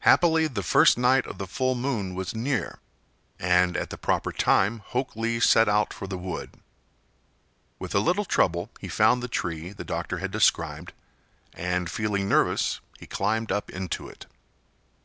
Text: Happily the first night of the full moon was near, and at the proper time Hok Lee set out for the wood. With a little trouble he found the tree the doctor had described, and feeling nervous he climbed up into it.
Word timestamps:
Happily 0.00 0.48
the 0.48 0.64
first 0.64 0.98
night 0.98 1.26
of 1.28 1.38
the 1.38 1.46
full 1.46 1.76
moon 1.76 2.16
was 2.16 2.34
near, 2.34 2.80
and 3.38 3.76
at 3.76 3.90
the 3.90 3.96
proper 3.96 4.32
time 4.32 4.80
Hok 4.84 5.14
Lee 5.14 5.38
set 5.38 5.68
out 5.68 5.92
for 5.94 6.08
the 6.08 6.18
wood. 6.18 6.60
With 7.78 7.94
a 7.94 8.00
little 8.00 8.24
trouble 8.24 8.70
he 8.80 8.88
found 8.88 9.22
the 9.22 9.28
tree 9.28 9.72
the 9.72 9.84
doctor 9.84 10.18
had 10.18 10.32
described, 10.32 10.92
and 11.52 11.88
feeling 11.88 12.28
nervous 12.28 12.80
he 12.98 13.06
climbed 13.06 13.52
up 13.52 13.70
into 13.70 14.08
it. 14.08 14.26